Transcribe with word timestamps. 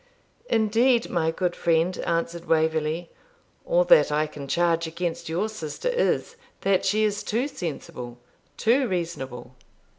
'Indeed, 0.49 1.11
my 1.11 1.29
good 1.29 1.55
friend,' 1.55 1.95
answered 1.99 2.45
Waverley, 2.47 3.11
'all 3.67 3.83
that 3.83 4.11
I 4.11 4.25
can 4.25 4.47
charge 4.47 4.87
against 4.87 5.29
your 5.29 5.47
sister 5.47 5.89
is, 5.89 6.37
that 6.61 6.83
she 6.85 7.03
is 7.03 7.21
too 7.21 7.47
sensible, 7.47 8.17
too 8.57 8.87
reasonable.' 8.87 9.53